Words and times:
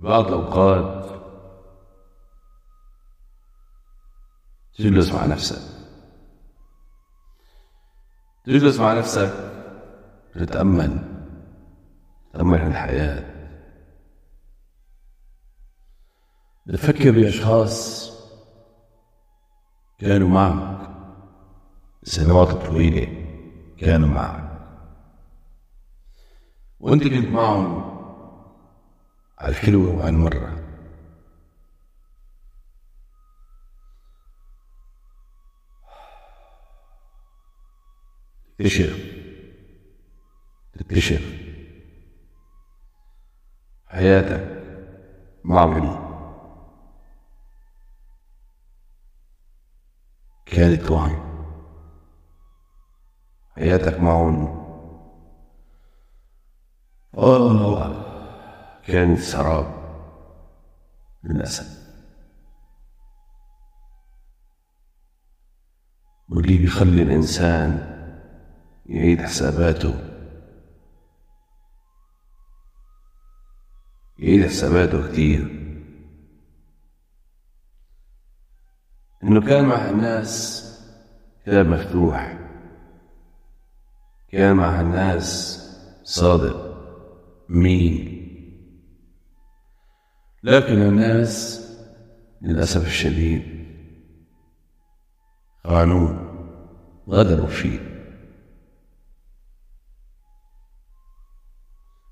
بعض 0.00 0.26
الأوقات 0.26 1.10
تجلس 4.78 5.12
مع 5.12 5.26
نفسك. 5.26 5.62
تجلس 8.44 8.80
مع 8.80 8.94
نفسك 8.94 9.32
تتأمل 10.34 10.98
تتأمل 12.32 12.62
الحياة. 12.62 13.30
تفكر 16.68 17.10
بأشخاص 17.10 18.10
كانوا 19.98 20.28
معك. 20.28 20.90
سنوات 22.02 22.48
طويلة 22.48 23.26
كانوا 23.78 24.08
معك. 24.08 24.50
وأنت 26.80 27.02
كنت 27.02 27.28
معهم 27.28 27.89
على 29.40 29.48
الحلوة 29.50 29.96
وعلى 29.96 30.08
المرة 30.08 30.56
تكتشف. 38.58 39.20
تكتشف. 40.78 41.40
حياتك 43.86 44.60
معهم 45.44 46.10
كانت 50.46 50.90
وهم 50.90 51.30
حياتك 53.56 54.00
معهم 54.00 54.60
آه 57.14 57.99
كانت 58.86 59.18
سراب. 59.18 59.80
للأسف. 61.24 61.80
واللي 66.28 66.58
بيخلي 66.58 67.02
الإنسان 67.02 67.90
يعيد 68.86 69.22
حساباته 69.22 69.94
يعيد 74.18 74.46
حساباته 74.46 75.12
كتير. 75.12 75.60
إنه 79.24 79.40
كان 79.40 79.64
مع 79.64 79.90
الناس 79.90 80.60
كتاب 81.42 81.66
مفتوح. 81.66 82.38
كان 84.28 84.56
مع 84.56 84.80
الناس 84.80 85.60
صادق 86.04 86.70
مين؟ 87.48 88.19
لكن 90.42 90.82
الناس 90.82 91.60
للأسف 92.42 92.86
الشديد 92.86 93.66
قانون 95.64 96.30
غدروا 97.08 97.46
فيه. 97.46 97.90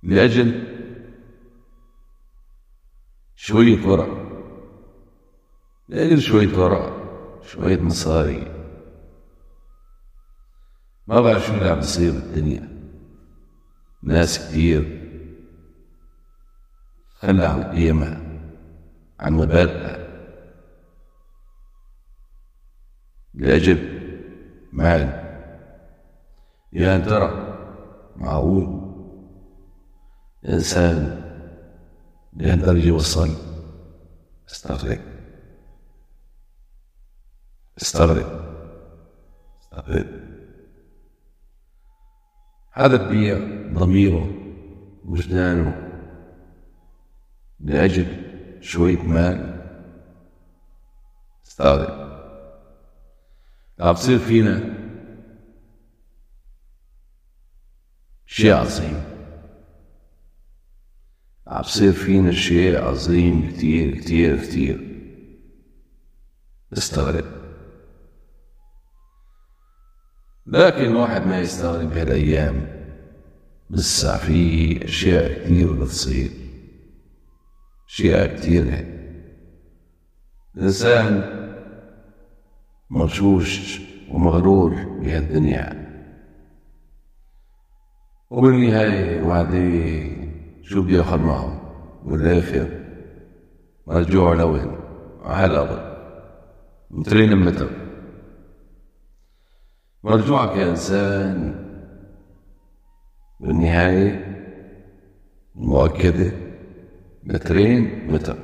لأجل 0.03 0.69
شوية 3.37 3.87
ورق. 3.87 4.29
لأجل 5.89 6.21
شوية 6.21 6.59
ورق 6.59 6.99
شوية 7.43 7.81
مصاري. 7.81 8.55
ما 11.06 11.21
بعرف 11.21 11.47
شو 11.47 11.53
اللي 11.55 11.69
عم 11.69 11.77
بيصير 11.77 12.12
بالدنيا. 12.12 12.79
ناس 14.03 14.49
كتير 14.49 15.08
خلى 17.21 17.47
عن 17.47 17.63
قيمة 17.63 18.17
عن 19.21 19.33
مبادئ 19.33 19.99
لأجل 23.35 23.99
مال 24.73 25.29
يا 26.73 26.99
ترى 26.99 27.59
معقول. 28.17 28.89
إنسان 30.49 31.23
لهالدرجة 32.33 32.91
وصل 32.91 33.28
استغرق. 34.49 35.01
استغرق. 37.83 38.28
استغرق. 39.62 40.07
هذا 42.73 42.97
تبيع 42.97 43.39
ضميره 43.73 44.31
وجدانه. 45.05 45.88
لأجل 47.69 48.06
شوية 48.61 49.03
مال. 49.03 49.59
استغرب 51.47 52.09
عم 53.81 53.93
بصير 53.93 54.19
فينا 54.19 54.75
شيء 58.27 58.55
عظيم. 58.55 59.05
عم 61.47 61.61
بصير 61.61 61.93
فينا 61.93 62.33
شيء 62.33 62.83
عظيم 62.83 63.51
كتير 63.51 63.95
كتير 63.97 64.43
كتير. 64.45 64.81
استغرب. 66.73 67.25
لكن 70.47 70.84
الواحد 70.84 71.27
ما 71.27 71.41
يستغرب 71.41 71.91
بهالأيام. 71.91 72.78
لسه 73.71 74.19
في 74.19 74.84
أشياء 74.84 75.45
كتير 75.45 75.73
بتصير. 75.73 76.47
أشياء 77.98 78.36
كتيرة 78.36 78.84
الإنسان 80.56 81.22
مرشوش 82.91 83.81
ومغرور 84.10 84.75
بهالدنيا. 84.75 85.88
وبالنهاية 88.31 89.22
وعدي 89.22 90.16
شو 90.62 90.82
بده 90.82 90.97
ياخذ 90.97 91.19
معه؟ 91.19 91.60
بالآخر 92.04 92.69
مرجوع 93.86 94.34
لوين؟ 94.34 94.76
على 95.22 95.47
الأرض. 95.47 95.98
مترين 96.91 97.36
متر. 97.36 97.70
مرجوعك 100.04 100.56
يا 100.56 100.70
إنسان 100.70 101.65
بالنهاية 103.41 104.36
مؤكدة 105.54 106.47
مترين 107.25 108.12
متر. 108.12 108.39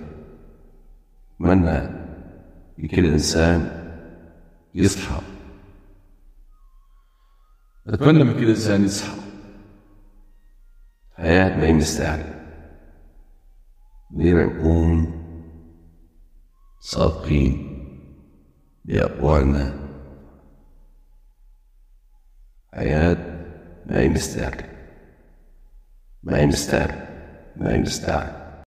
أتمنى 1.41 2.05
لكل 2.79 3.07
إنسان 3.07 3.85
يصحى 4.75 5.21
أتمنى 7.87 8.25
من 8.25 8.35
كل 8.35 8.49
إنسان 8.49 8.85
يصحى 8.85 9.17
حياة 11.17 11.57
ما 11.57 11.67
هي 11.67 11.73
مستاهلة 11.73 12.35
نكون 14.47 15.21
صادقين 16.81 17.71
بأقوالنا. 18.85 19.85
حياة 22.75 23.17
ما 23.87 24.01
هي 24.01 24.09
مستاهلة 24.09 24.69
ما 26.23 26.39
هي 26.39 26.47
مستاهلة 26.47 27.09
ما 27.57 27.75
هي 27.75 27.79
مستاهلة 27.79 28.44